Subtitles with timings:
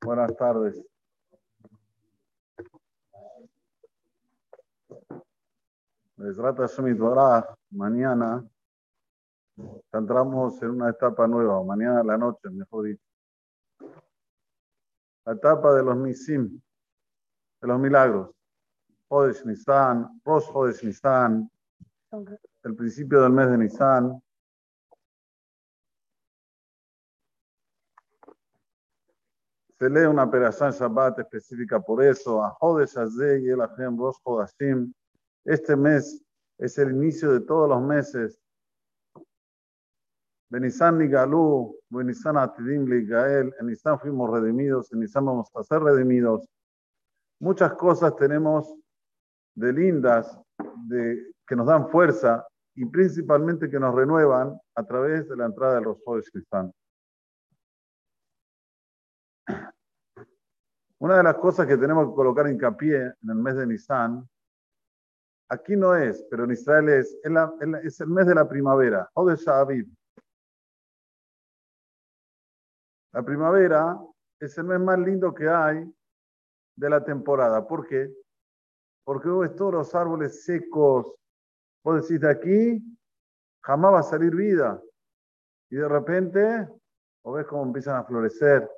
[0.00, 0.84] Buenas tardes.
[6.36, 6.98] trata Shemit
[7.70, 8.44] mañana
[9.92, 13.02] entramos en una etapa nueva, mañana a la noche, mejor dicho.
[15.24, 16.60] La etapa de los Nisim,
[17.60, 18.30] de los milagros.
[19.08, 21.50] Jodesh Nisan, Rosh Jodesh Nisan,
[22.62, 24.22] el principio del mes de Nisan.
[29.78, 33.60] Se lee una Perashá Shabbat específica por eso, y el
[33.96, 34.92] Rosh.
[35.44, 36.24] Este mes
[36.58, 38.40] es el inicio de todos los meses.
[40.50, 46.48] Benisan Nigalú, Benisan Atidim Ligael, en Nisan fuimos redimidos, en Nisan vamos a ser redimidos.
[47.38, 48.74] Muchas cosas tenemos
[49.54, 50.40] de lindas,
[50.88, 55.76] de, que nos dan fuerza y principalmente que nos renuevan a través de la entrada
[55.76, 56.30] de los Jodes
[61.00, 64.28] Una de las cosas que tenemos que colocar hincapié en el mes de Nisan
[65.50, 67.18] Aquí no es, pero en Israel es,
[67.82, 69.88] es el mes de la primavera, o de Sha'aviv.
[73.12, 73.98] La primavera
[74.38, 75.90] es el mes más lindo que hay
[76.76, 77.66] de la temporada.
[77.66, 78.12] ¿Por qué?
[79.04, 81.14] Porque ves todos los árboles secos.
[81.82, 82.98] Vos decís, de aquí
[83.62, 84.82] jamás va a salir vida.
[85.70, 86.68] Y de repente,
[87.22, 88.70] o ves cómo empiezan a florecer.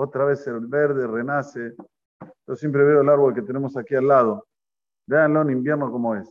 [0.00, 1.74] Otra vez el verde renace.
[2.46, 4.46] Yo siempre veo el árbol que tenemos aquí al lado.
[5.08, 6.30] Véanlo en invierno como es.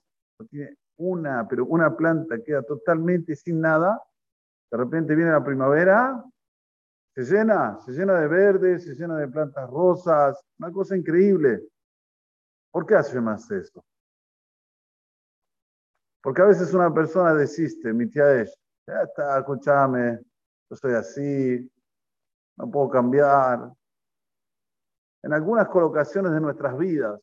[0.50, 4.02] tiene una, pero una planta queda totalmente sin nada.
[4.72, 6.24] De repente viene la primavera,
[7.14, 11.62] se llena, se llena de verde, se llena de plantas rosas, una cosa increíble.
[12.72, 13.84] ¿Por qué hace más esto?
[16.24, 18.58] Porque a veces una persona desiste, mi tía es,
[18.88, 20.20] ya está, escúchame,
[20.70, 21.70] yo soy así,
[22.58, 23.72] no puedo cambiar.
[25.24, 27.20] En algunas colocaciones de nuestras vidas,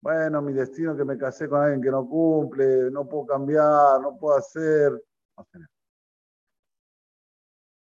[0.00, 4.16] bueno, mi destino que me casé con alguien que no cumple, no puedo cambiar, no
[4.16, 5.02] puedo hacer.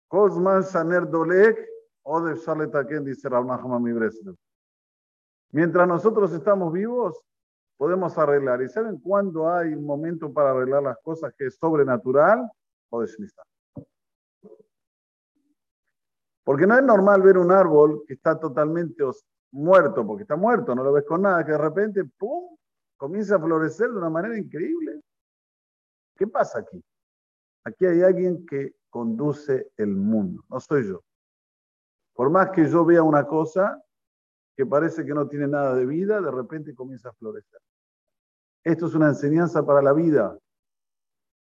[0.08, 1.08] Cosman Saner
[2.02, 2.36] o de
[3.04, 4.36] dice mi.
[5.52, 7.20] Mientras nosotros estamos vivos,
[7.76, 8.60] podemos arreglar.
[8.62, 12.50] ¿Y saben cuándo hay un momento para arreglar las cosas que es sobrenatural
[12.90, 13.08] o de
[16.44, 19.04] Porque no es normal ver un árbol que está totalmente
[19.52, 22.56] muerto, porque está muerto, no lo ves con nada, que de repente, ¡pum!,
[22.96, 25.00] comienza a florecer de una manera increíble.
[26.16, 26.82] ¿Qué pasa aquí?
[27.64, 31.02] Aquí hay alguien que conduce el mundo, no soy yo.
[32.14, 33.82] Por más que yo vea una cosa
[34.56, 37.60] que parece que no tiene nada de vida, de repente comienza a florecer.
[38.62, 40.36] Esto es una enseñanza para la vida.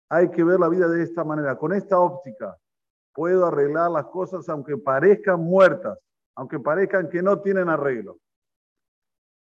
[0.09, 2.55] Hay que ver la vida de esta manera, con esta óptica.
[3.13, 5.97] Puedo arreglar las cosas aunque parezcan muertas
[6.39, 8.17] aunque parezcan que no tienen arreglo.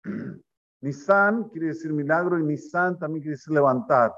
[0.83, 4.13] Nisan quiere decir milagro y Nisan también quiere decir levantar.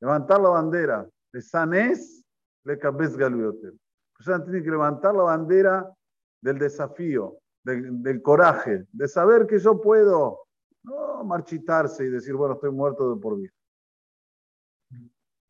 [0.00, 1.08] Levantar la bandera.
[1.32, 2.24] Nisan es
[2.62, 3.72] le cabez galiote.
[4.20, 5.92] O sea, tiene que levantar la bandera
[6.40, 10.46] del desafío, del, coraje, de saber que yo puedo
[10.84, 13.52] no marchitarse y decir, bueno, estoy muerto de por vida.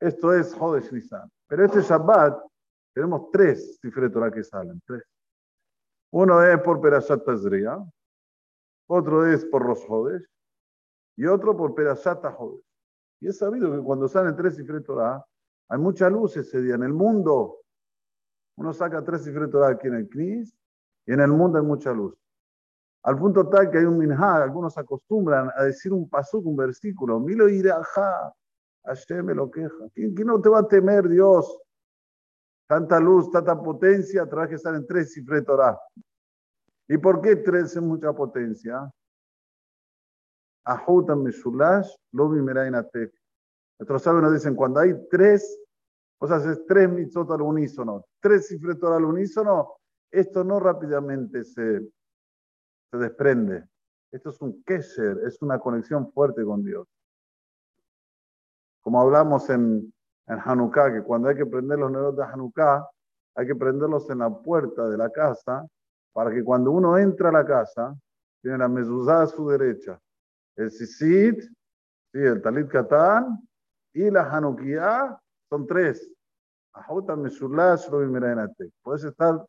[0.00, 1.30] Esto es Jodesh Nisan.
[1.46, 2.42] Pero este Shabbat
[2.94, 5.02] tenemos tres cifras que salen, tres.
[6.12, 7.78] Uno es por Perashat Tazria,
[8.86, 10.22] otro es por Rosh
[11.16, 12.64] y otro por Perashat Hodesh.
[13.20, 14.56] Y es sabido que cuando salen tres
[14.86, 15.24] Torah,
[15.68, 16.74] hay mucha luz ese día.
[16.74, 17.60] En el mundo,
[18.56, 20.54] uno saca tres cifres Torah aquí en el Knis,
[21.06, 22.14] y en el mundo hay mucha luz.
[23.02, 27.20] Al punto tal que hay un minhag, algunos acostumbran a decir un pasuk, un versículo,
[27.20, 28.32] Milo iraja,
[28.84, 29.88] Hashem me lo queja.
[29.94, 31.63] ¿Quién, ¿Quién, no te va a temer, Dios?
[32.66, 35.78] Tanta luz, tanta potencia, tras que estar en tres cifres Torah.
[36.88, 38.90] ¿Y por qué tres es mucha potencia?
[40.64, 43.12] Ahutam Meshulash, Lobi Merainatek.
[43.78, 45.60] Nuestros sabios nos dicen, cuando hay tres,
[46.18, 49.76] o sea, es tres mitzot al unísono, tres cifres Torah al unísono,
[50.10, 51.80] esto no rápidamente se,
[52.90, 53.68] se desprende.
[54.12, 56.86] Esto es un kesher, es una conexión fuerte con Dios.
[58.80, 59.92] Como hablamos en,
[60.26, 62.88] en Hanukkah, que cuando hay que prender los negros de Hanukkah,
[63.36, 65.66] hay que prenderlos en la puerta de la casa,
[66.12, 67.94] para que cuando uno entra a la casa,
[68.40, 69.98] tiene la mezuzá a su derecha,
[70.56, 72.18] el sisit, ¿sí?
[72.18, 73.40] el talit katán
[73.92, 75.18] y la Hanukkah,
[75.48, 76.10] son tres.
[78.82, 79.46] Puedes estar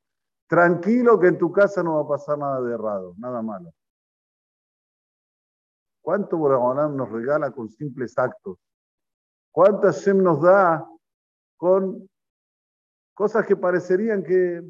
[0.48, 3.72] tranquilo que en tu casa no va a pasar nada de errado, nada malo.
[6.02, 8.60] ¿Cuánto Boragonam nos regala con simples actos?
[9.56, 10.86] ¿Cuántas Shem nos da
[11.56, 12.10] con
[13.14, 14.62] Cosas que parecerían que,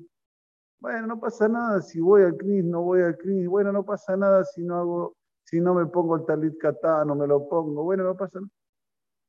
[0.80, 4.16] bueno, no pasa nada si voy al CNIS, no voy al CNIS, bueno, no pasa
[4.16, 7.84] nada si no hago, si no me pongo el talit katán, no me lo pongo,
[7.84, 8.52] bueno, no pasa nada.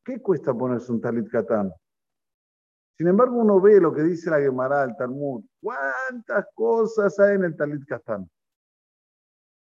[0.05, 1.73] ¿Qué cuesta ponerse un talit katán?
[2.99, 5.43] Sin embargo, uno ve lo que dice la Gemara, el Talmud.
[5.62, 8.29] ¿Cuántas cosas hay en el talit katán?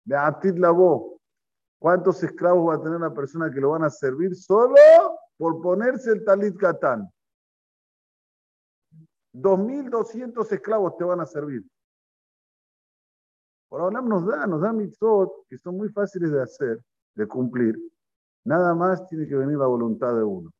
[0.03, 1.21] De Atit Labo.
[1.79, 4.75] ¿Cuántos esclavos va a tener una persona que lo van a servir solo
[5.37, 7.11] por ponerse el talit katán?
[9.35, 11.63] 2.200 esclavos te van a servir.
[13.69, 16.81] Por hablar nos da, nos da mitzvot que son muy fáciles de hacer,
[17.15, 17.77] de cumplir.
[18.45, 20.51] Nada más tiene que venir la voluntad de uno.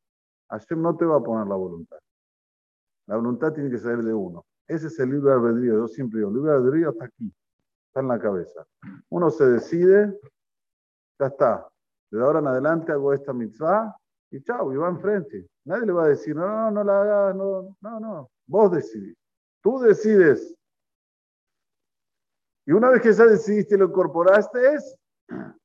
[0.49, 1.97] Hashem no te va a poner la voluntad.
[3.07, 4.45] La voluntad tiene que salir de uno.
[4.67, 5.75] Ese es el libre albedrío.
[5.75, 7.33] Yo siempre digo, el libre albedrío está aquí,
[7.87, 8.67] está en la cabeza.
[9.09, 10.19] Uno se decide,
[11.17, 11.67] ya está.
[12.11, 13.95] De ahora en adelante hago esta mitzvah
[14.31, 15.47] y chao, y va enfrente.
[15.65, 18.29] Nadie le va a decir, no, no, no la hagas, no, no, no.
[18.47, 19.15] Vos decidís.
[19.61, 20.55] Tú decides.
[22.65, 24.59] Y una vez que ya decidiste lo incorporaste,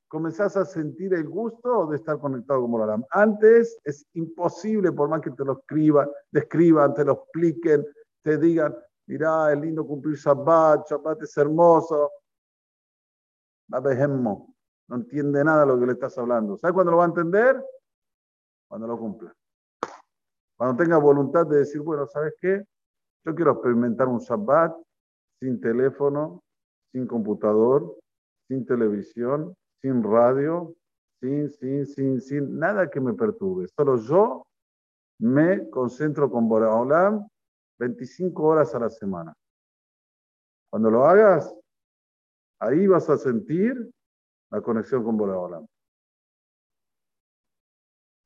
[0.09, 3.05] comenzás a sentir el gusto de estar conectado con Moralam.
[3.11, 7.85] Antes es imposible, por más que te lo escriban, describan, te lo expliquen,
[8.23, 8.77] te digan,
[9.07, 12.11] mirá, es lindo cumplir Shabbat, Shabbat es hermoso.
[13.69, 16.57] No entiende nada lo que le estás hablando.
[16.57, 17.65] ¿Sabes cuándo lo va a entender?
[18.73, 19.31] Cuando lo cumpla.
[20.57, 22.65] Cuando tenga voluntad de decir, bueno, ¿sabes qué?
[23.23, 24.75] Yo quiero experimentar un Shabbat
[25.39, 26.41] sin teléfono,
[26.91, 27.99] sin computador,
[28.49, 30.75] sin televisión, sin radio,
[31.21, 33.69] sin, sin, sin, sin, nada que me perturbe.
[33.77, 34.47] Solo yo
[35.19, 37.29] me concentro con Boraholam
[37.79, 39.35] 25 horas a la semana.
[40.71, 41.55] Cuando lo hagas,
[42.59, 43.93] ahí vas a sentir
[44.51, 45.67] la conexión con Boraholam.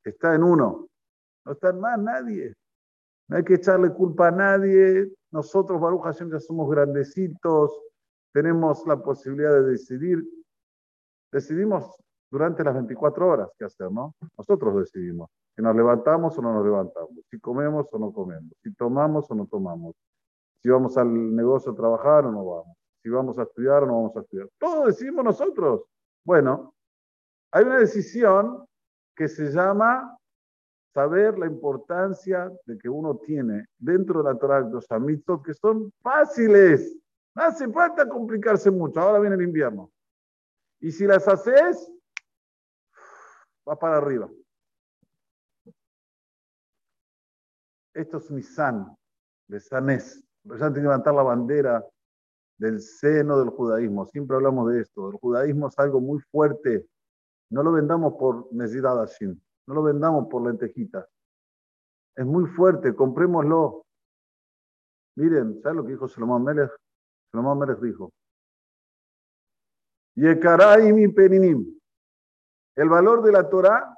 [0.07, 0.87] Está en uno,
[1.45, 2.53] no está en más nadie.
[3.27, 5.11] No hay que echarle culpa a nadie.
[5.31, 7.77] Nosotros, Baruch Hashem, ya somos grandecitos,
[8.33, 10.23] tenemos la posibilidad de decidir.
[11.31, 11.91] Decidimos
[12.31, 14.15] durante las 24 horas qué hacer, ¿no?
[14.37, 18.71] Nosotros decidimos si nos levantamos o no nos levantamos, si comemos o no comemos, si
[18.75, 19.95] tomamos o no tomamos,
[20.61, 23.93] si vamos al negocio a trabajar o no vamos, si vamos a estudiar o no
[23.93, 24.47] vamos a estudiar.
[24.59, 25.81] Todo decidimos nosotros.
[26.23, 26.75] Bueno,
[27.51, 28.67] hay una decisión
[29.17, 30.15] que se llama
[30.93, 35.91] saber la importancia de que uno tiene dentro de la Torah los amitos que son
[36.01, 36.95] fáciles.
[37.35, 38.99] No hace falta complicarse mucho.
[38.99, 39.91] Ahora viene el invierno.
[40.79, 41.91] Y si las haces,
[43.67, 44.29] va para arriba.
[47.93, 48.95] Esto es Nisan,
[49.47, 50.23] de Sanés.
[50.43, 51.83] Pero ya que levantar la bandera
[52.57, 54.05] del seno del judaísmo.
[54.05, 55.09] Siempre hablamos de esto.
[55.09, 56.87] El judaísmo es algo muy fuerte.
[57.49, 59.25] No lo vendamos por necesidad así.
[59.25, 61.07] No lo vendamos por lentejitas.
[62.15, 63.85] Es muy fuerte, comprémoslo.
[65.15, 66.71] Miren, ¿sabes lo que dijo Salomón Melech?
[67.31, 68.11] Salomón Melech dijo,
[70.15, 71.79] mi peninim.
[72.75, 73.95] El valor de la Torah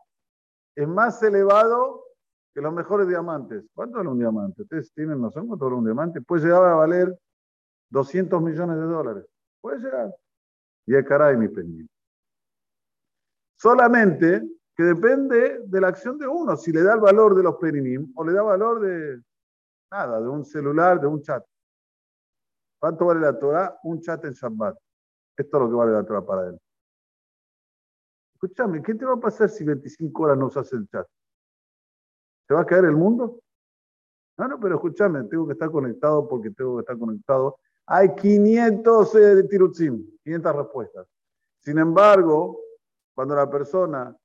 [0.76, 2.06] es más elevado
[2.54, 3.66] que los mejores diamantes.
[3.74, 4.64] ¿Cuánto vale un diamante?
[4.64, 6.22] Ustedes tienen noción cuánto vale un diamante.
[6.22, 7.18] Puede llegar a valer
[7.90, 9.26] 200 millones de dólares.
[9.62, 10.14] Puede llegar.
[11.38, 11.88] Mi peninim.
[13.60, 14.42] Solamente
[14.74, 18.14] que depende de la acción de uno, si le da el valor de los perinim
[18.16, 19.22] o le da valor de
[19.92, 21.44] nada, de un celular, de un chat.
[22.80, 23.78] ¿Cuánto vale la Torah?
[23.84, 24.78] Un chat en Shabbat.
[25.36, 26.58] Esto es lo que vale la Torah para él.
[28.36, 31.06] Escúchame, ¿qué te va a pasar si 25 horas no usas el chat?
[32.48, 33.42] ¿Te va a caer el mundo?
[34.38, 37.58] No, no, pero escúchame, tengo que estar conectado porque tengo que estar conectado.
[37.86, 41.08] Hay 500 eh, tirutzim, 500 respuestas.
[41.60, 42.59] Sin embargo,
[43.20, 44.18] cuando la persona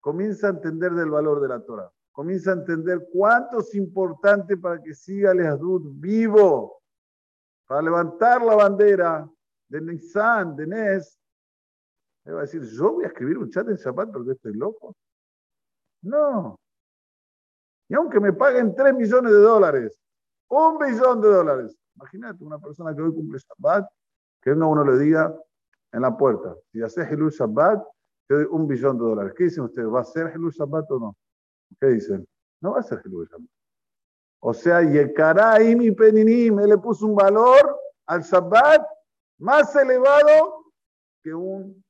[0.00, 1.92] comienza a entender del valor de la Torah.
[2.10, 6.80] Comienza a entender cuánto es importante para que siga el Yahdut vivo,
[7.66, 9.30] para levantar la bandera
[9.68, 11.20] de Nissan, de Nes.
[12.24, 14.96] Le va a decir, ¿yo voy a escribir un chat en Shabbat porque estoy loco?
[16.00, 16.58] No.
[17.90, 20.00] Y aunque me paguen 3 millones de dólares,
[20.48, 21.76] un billón de dólares.
[21.96, 23.86] Imagínate una persona que hoy cumple Shabbat,
[24.40, 25.30] que uno le diga
[25.92, 27.84] en la puerta, si haces el Shabbat,
[28.28, 29.34] un billón de dólares.
[29.36, 29.88] ¿Qué dicen ustedes?
[29.88, 31.16] ¿Va a ser Helul Shabbat o no?
[31.80, 32.26] ¿Qué dicen?
[32.60, 33.48] No va a ser Helul Shabbat.
[34.40, 38.82] O sea, Yekarai mi Peninim, él le puso un valor al Shabbat
[39.38, 40.72] más elevado
[41.22, 41.82] que un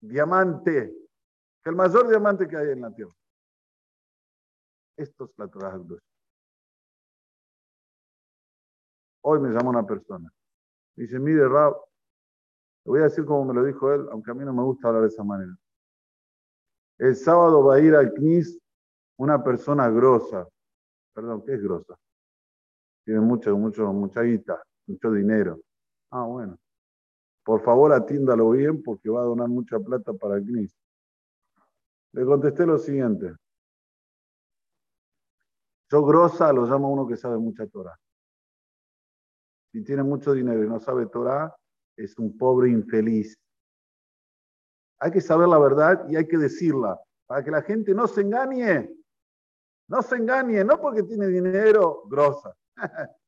[0.00, 0.94] diamante,
[1.62, 3.14] que el mayor diamante que hay en la tierra.
[4.96, 5.80] Esto es la Torah
[9.22, 10.30] Hoy me llama una persona.
[10.94, 11.74] dice, mire, Rab,
[12.84, 14.88] le voy a decir como me lo dijo él, aunque a mí no me gusta
[14.88, 15.56] hablar de esa manera.
[16.98, 18.58] El sábado va a ir al CNIS
[19.18, 20.46] una persona grosa.
[21.12, 21.96] Perdón, ¿qué es grosa?
[23.04, 25.60] tiene mucho, mucho, mucha guita, mucho dinero.
[26.10, 26.58] Ah, bueno.
[27.44, 30.74] Por favor, atiéndalo bien porque va a donar mucha plata para el CNIS.
[32.12, 33.34] Le contesté lo siguiente.
[35.90, 37.98] Yo grosa lo llamo uno que sabe mucha Torah.
[39.72, 41.54] Si tiene mucho dinero y no sabe Torah,
[41.96, 43.36] es un pobre infeliz.
[45.00, 48.22] Hay que saber la verdad y hay que decirla para que la gente no se
[48.22, 48.90] engañe.
[49.88, 52.56] No se engañe, no porque tiene dinero, grosa.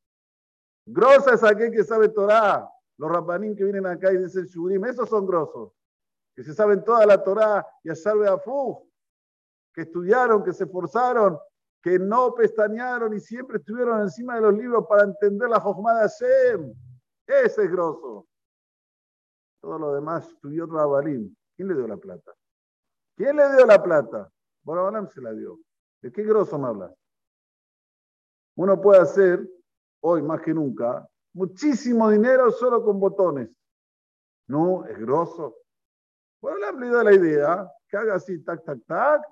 [0.87, 2.69] grosa es aquel que sabe Torah.
[2.99, 5.73] Los rabanín que vienen acá y dicen shurim, esos son grosos.
[6.35, 8.41] Que se saben toda la Torah y a salve a
[9.75, 11.39] que estudiaron, que se esforzaron,
[11.83, 16.09] que no pestañearon y siempre estuvieron encima de los libros para entender la Jochma de
[16.09, 16.75] Hashem.
[17.27, 18.27] Ese es grosso.
[19.61, 21.35] Todo lo demás estudió Rabanim.
[21.57, 22.35] ¿Quién le dio la plata?
[23.17, 24.31] ¿Quién le dio la plata?
[24.63, 25.59] Borobalam se la dio.
[26.03, 26.93] ¿De qué grosso me hablas?
[28.57, 29.49] Uno puede hacer,
[30.01, 33.51] hoy más que nunca, muchísimo dinero solo con botones.
[34.49, 35.57] No, es grosso.
[36.43, 39.23] Borobalam le dio la idea que haga así, tac, tac, tac,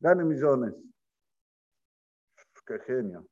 [0.00, 0.74] gane millones.
[2.64, 3.26] Qué genio.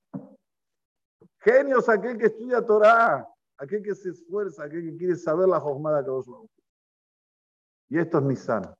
[1.39, 5.61] Genio es aquel que estudia Torah, aquel que se esfuerza, aquel que quiere saber la
[5.61, 6.27] jornada que vos
[7.91, 8.75] Y esto es Nisan.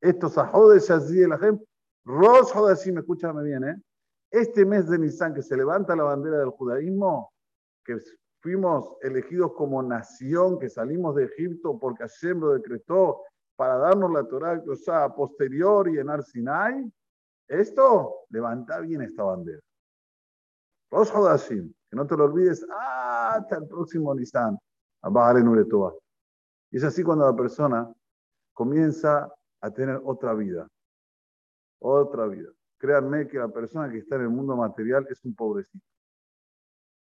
[0.00, 1.64] Esto es Ahode Shazí la gente.
[2.04, 3.82] Rosh Hodashim, escúchame bien, ¿eh?
[4.30, 7.32] Este mes de Nisan que se levanta la bandera del judaísmo,
[7.84, 7.98] que
[8.40, 13.22] fuimos elegidos como nación, que salimos de Egipto porque Hashem lo decretó
[13.56, 16.92] para darnos la Torah a posterior y en Arsinai,
[17.48, 19.60] esto levanta bien esta bandera.
[20.90, 24.58] Rosh Hodashim, que no te lo olvides hasta el próximo Nisan.
[26.70, 27.92] Y es así cuando la persona
[28.54, 29.30] comienza
[29.60, 30.66] a tener otra vida.
[31.80, 32.50] Otra vida.
[32.78, 35.84] Créanme que la persona que está en el mundo material es un pobrecito.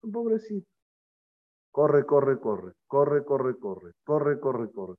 [0.01, 0.67] Un pobrecito.
[1.71, 2.73] Corre, corre, corre.
[2.87, 3.91] Corre, corre, corre.
[4.05, 4.95] Corre, corre, corre.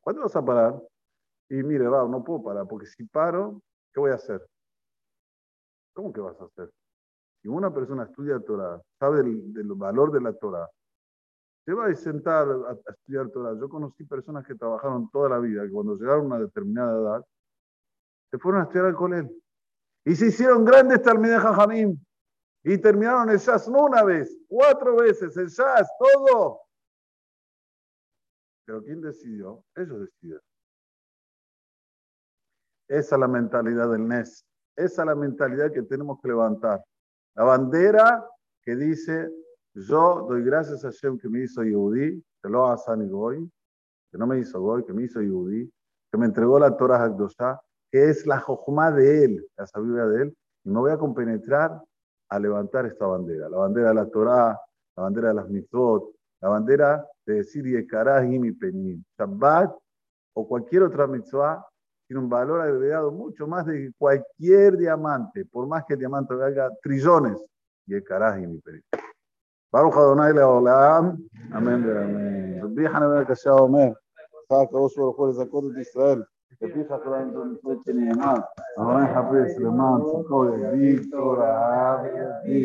[0.00, 0.80] ¿Cuándo vas a parar?
[1.48, 3.60] Y mire, va, no puedo parar, porque si paro,
[3.92, 4.40] ¿qué voy a hacer?
[5.92, 6.70] ¿Cómo que vas a hacer?
[7.42, 10.68] Si una persona estudia Torah, sabe del, valor de la Torah,
[11.70, 13.56] se va a sentar a, estudiar Torah.
[13.56, 17.26] Yo conocí personas que trabajaron toda la vida, que cuando llegaron a una determinada edad,
[18.28, 19.36] se fueron a estudiar al colegio.
[20.04, 21.96] Y se hicieron grandes Talmideh Jajamim.
[22.64, 26.60] Y terminaron el jazz no una vez, cuatro veces, el jazz, todo.
[28.66, 29.62] Pero ¿quién decidió?
[29.76, 30.42] Ellos decidieron.
[32.88, 34.44] Esa es la mentalidad del NES.
[34.74, 36.84] Esa es la mentalidad que tenemos que levantar.
[37.36, 38.28] La bandera
[38.62, 39.30] que dice,
[39.74, 43.50] yo doy gracias a Hashem que me hizo Yehudi, que lo haga y Goy,
[44.10, 45.70] que no me hizo Goy, que me hizo Yehudi,
[46.10, 47.60] que me entregó la Torah Hakdosha,
[47.90, 51.80] que es la Jochma de él, la sabiduría de él, y me voy a compenetrar
[52.28, 54.58] a levantar esta bandera, la bandera de la Torah,
[54.96, 56.10] la bandera de las mitzvot,
[56.40, 59.02] la bandera de decir Yekarah y mi penim.
[59.18, 59.72] Shabbat
[60.34, 61.64] o cualquier otra mitzvah
[62.06, 66.70] tiene un valor agregado mucho más de cualquier diamante, por más que el diamante valga
[66.82, 67.38] trillones.
[67.86, 68.82] Yekarah y mi penim.
[69.71, 71.17] Baruch Adonai Leolam.
[71.51, 71.79] Amén.
[71.83, 72.59] Amén.
[72.61, 73.93] Rabbi Hanan Kasha Omer.
[74.47, 76.23] Saka Osu Baruch Hu de Israel.
[76.61, 78.35] לפיך כולנו במצוות שנאמר,
[78.79, 82.63] אברהם חפש למען צדקו יביא תורה ויביא